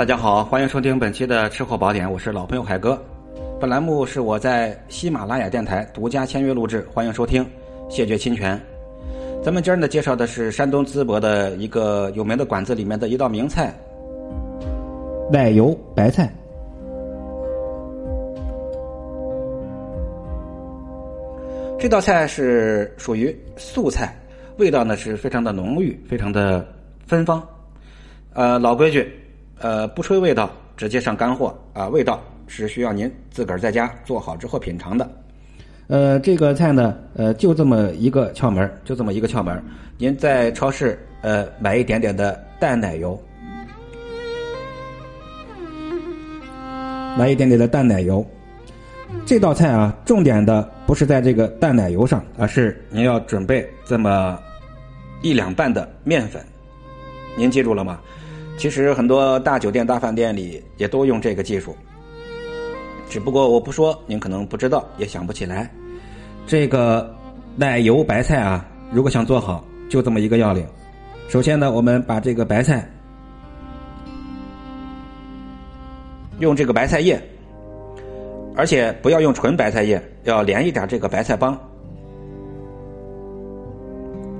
[0.00, 2.98] 大家好，欢迎收听本期的吃货宝典，我是老朋友海哥。
[3.60, 7.46] 本栏目是我在喜马拉雅电台独家签约录制，欢迎收听，
[7.90, 8.58] 谢绝侵权。
[9.44, 13.74] 咱们今儿呢介绍的是山东淄博的一个有名的馆子里面的一道名菜——
[15.30, 16.32] 奶油白菜。
[21.78, 24.18] 这道菜是属于素菜，
[24.56, 26.66] 味道呢是非常的浓郁，非常的
[27.06, 27.46] 芬芳。
[28.32, 29.12] 呃，老规矩，
[29.60, 31.86] 呃，不吹味道，直接上干货啊！
[31.88, 35.08] 味道是需要您自个儿在家做好之后品尝的。
[35.88, 39.62] 呃，这个菜呢，呃，就这么一个窍门，就这么一个窍门。
[39.98, 43.20] 您在超市呃买一点点的淡奶油，
[47.18, 48.24] 买一点点的淡奶油。
[49.26, 54.40] 这道菜啊，重点的不是在这个淡奶油上，而是您要准备这么
[55.20, 56.42] 一两半的面粉。
[57.36, 58.00] 您记住了吗？
[58.60, 61.74] 其实很多大酒店、大饭店里也都用这个技术，
[63.08, 65.72] 只不过我不说，您可能不知道，也想不起来。
[66.46, 67.10] 这个
[67.56, 70.62] 奶油白菜啊，如果想做好，就这么一个要领。
[71.26, 72.86] 首先呢，我们把这个白菜
[76.40, 77.18] 用这个白菜叶。
[78.56, 81.58] 而且不要用纯白菜叶，要连一点这个白菜帮，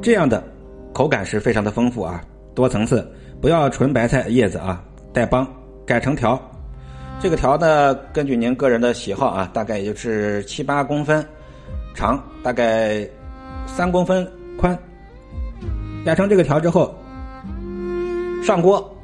[0.03, 0.45] 这样的
[0.93, 2.23] 口感是非常的丰富啊，
[2.55, 3.11] 多层次。
[3.41, 5.47] 不要纯白菜叶子啊，带帮，
[5.87, 6.39] 改成条。
[7.19, 11.27] 这个条呢，根据您个人的喜好啊，大概也就是七八公分
[11.95, 13.09] 长，大概
[13.67, 14.79] 三公分宽。
[16.05, 16.95] 改成这个条之后，
[18.43, 18.95] 上锅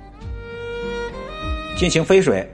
[1.77, 2.47] 进行飞水。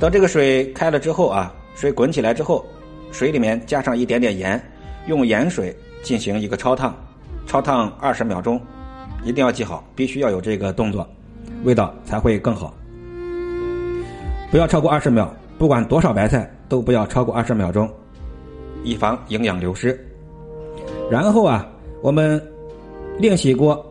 [0.00, 2.64] 等这个水开了之后啊，水滚起来之后，
[3.12, 4.62] 水里面加上一点点盐，
[5.08, 6.94] 用盐水进行一个焯烫，
[7.46, 8.60] 焯烫二十秒钟，
[9.24, 11.06] 一定要记好，必须要有这个动作，
[11.64, 12.74] 味道才会更好。
[14.50, 17.90] 不要超过二十秒，不管多少白菜都不要超过二十秒钟，
[18.84, 19.98] 以防营养流失。
[21.10, 21.68] 然后啊，
[22.00, 22.40] 我们
[23.18, 23.84] 另起锅，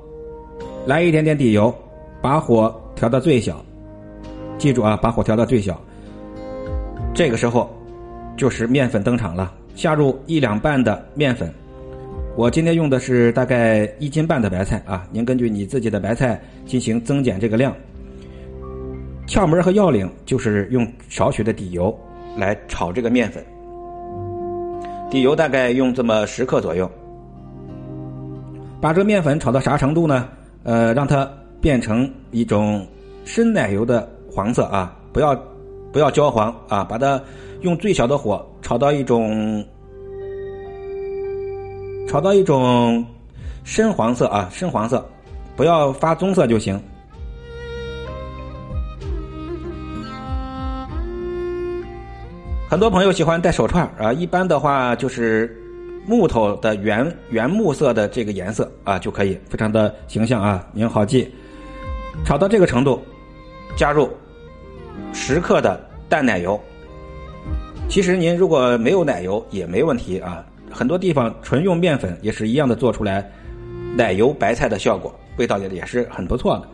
[0.85, 1.73] 来一点点底油，
[2.21, 3.63] 把火调到最小，
[4.57, 5.79] 记住啊，把火调到最小。
[7.13, 7.69] 这个时候，
[8.35, 9.53] 就是面粉登场了。
[9.75, 11.53] 下入一两半的面粉，
[12.37, 15.07] 我今天用的是大概一斤半的白菜啊。
[15.11, 17.75] 您根据你自己的白菜进行增减这个量。
[19.25, 21.91] 窍门和要领就是用少许的底油
[22.37, 23.43] 来炒这个面粉，
[25.09, 26.87] 底油大概用这么十克左右。
[28.79, 30.29] 把这个面粉炒到啥程度呢？
[30.61, 31.27] 呃，让它
[31.59, 32.85] 变成一种
[33.25, 35.35] 深奶油的黄色啊，不要。
[35.89, 36.83] 不要焦黄啊！
[36.83, 37.19] 把它
[37.61, 39.65] 用最小的火炒到一种
[42.07, 43.06] 炒到一种
[43.66, 45.06] 深黄色啊，深黄色，
[45.57, 46.81] 不要发棕色就行。
[52.69, 55.53] 很多朋友喜欢戴手串啊，一般的话就是
[56.06, 61.29] 木头的原原木色的这个颜色啊就可以，非常的形象啊，您好记。
[62.25, 63.01] 炒到这个程度，
[63.75, 64.09] 加入。
[65.13, 65.79] 十克的
[66.09, 66.59] 淡奶油，
[67.88, 70.44] 其实您如果没有奶油也没问题啊。
[70.72, 73.29] 很多地方纯用面粉也是一样的做出来
[73.95, 76.67] 奶油白菜的效果，味道也也是很不错的。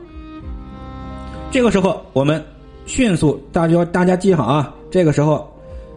[1.52, 2.44] 这个时候我们
[2.86, 5.52] 迅速，大家大家记好啊，这个时候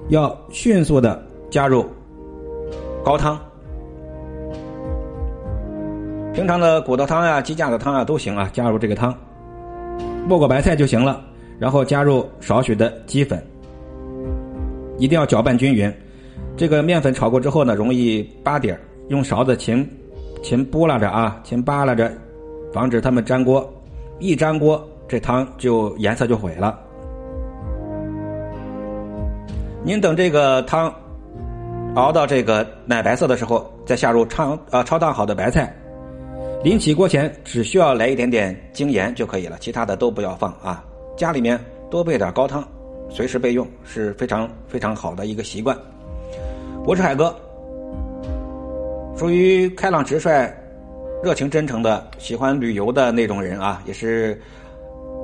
[0.08, 1.20] 要迅速的
[1.50, 1.84] 加入
[3.04, 3.40] 高汤，
[6.32, 9.14] 平常的骨头汤呀、鸡架子汤啊都行啊，加入这个汤，
[10.28, 11.24] 没过白菜就行了。
[11.58, 13.42] 然后加入少许的鸡粉，
[14.98, 15.90] 一定要搅拌均匀。
[16.56, 19.86] 这个面粉炒过之后呢，容易扒底儿，用勺子勤
[20.42, 22.10] 勤拨拉着啊，勤扒拉着，
[22.72, 23.72] 防止它们粘锅。
[24.18, 26.78] 一粘锅，这汤就颜色就毁了。
[29.84, 30.92] 您等这个汤
[31.94, 35.74] 熬到这个奶白色的时候，再下入焯啊焯烫好的白菜。
[36.64, 40.82] 临起锅前，只需要来一点点精盐就可以了，其他的都不要放啊。
[41.16, 42.66] 家里面多备点高汤，
[43.10, 45.76] 随时备用是非常非常好的一个习惯。
[46.86, 47.34] 我是海哥，
[49.16, 50.48] 属于开朗直率、
[51.20, 54.40] 热情真诚的，喜欢旅游的那种人啊，也是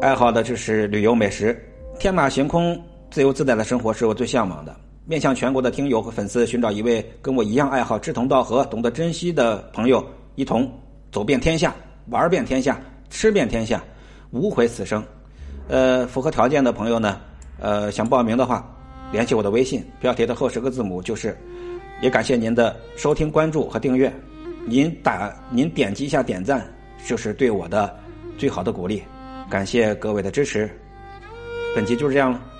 [0.01, 1.57] 爱好的就是旅游美食，
[2.01, 2.77] 天马行空、
[3.13, 4.75] 自由自在的生活是我最向往的。
[5.07, 10.05] 面向全国的听友和粉丝，寻找一位跟我一样爱好志同道合、懂得珍惜的朋友，
[10.35, 10.69] 一同
[11.13, 11.73] 走遍天下、
[12.11, 13.81] 玩遍天下、吃遍天下，
[14.33, 15.01] 无悔此生。
[15.69, 17.21] 呃，符合条件的朋友呢，
[17.61, 18.69] 呃，想报名的话，
[19.13, 21.39] 联系我的微信，标题的后十个字母就是。
[22.03, 24.13] 也感谢您的收听、关注和订阅。
[24.67, 26.63] 您打您点击一下点赞，
[27.07, 27.97] 就是对我的
[28.37, 29.03] 最好的鼓励。
[29.49, 30.69] 感谢各位的支持，
[31.75, 32.52] 本期就是这样了。